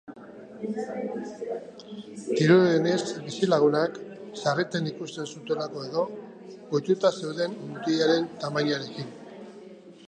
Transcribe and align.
Dirudienez, 2.39 3.01
bizilagunak, 3.27 3.99
sarritan 4.45 4.89
ikusten 4.93 5.31
zutelako 5.35 5.85
edo, 5.91 6.09
ohituta 6.57 7.15
zeuden 7.23 7.57
mutilaren 7.77 8.29
tamainarekin. 8.45 9.17